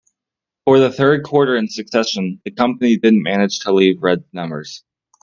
For 0.65 0.79
the 0.79 0.89
third 0.91 1.23
quarter 1.23 1.55
in 1.55 1.69
succession, 1.69 2.41
the 2.43 2.49
company 2.49 2.97
didn't 2.97 3.21
manage 3.21 3.59
to 3.59 3.71
leave 3.71 4.01
red 4.01 4.23
numbers. 4.33 4.83